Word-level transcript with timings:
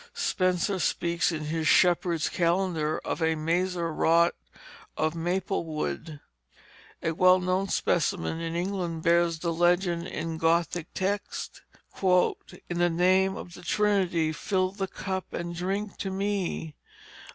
Spenser 0.15 0.79
speaks 0.79 1.31
in 1.31 1.43
his 1.43 1.67
Shepheard's 1.67 2.27
Calendar 2.27 2.97
of 3.05 3.21
"a 3.21 3.35
mazer 3.35 3.93
yrought 3.93 4.31
of 4.97 5.13
the 5.13 5.19
maple 5.19 5.63
wood." 5.63 6.19
A 7.03 7.11
well 7.11 7.39
known 7.39 7.67
specimen 7.67 8.39
in 8.41 8.55
England 8.55 9.03
bears 9.03 9.37
the 9.37 9.53
legend 9.53 10.07
in 10.07 10.39
Gothic 10.39 10.87
text: 10.95 11.61
"In 12.03 12.79
the 12.79 12.89
Name 12.89 13.37
of 13.37 13.53
the 13.53 13.61
Trinitie 13.61 14.33
Fille 14.33 14.71
the 14.71 14.87
kup 14.87 15.33
and 15.33 15.53
drinke 15.55 15.97
to 15.99 16.09
me." 16.09 16.73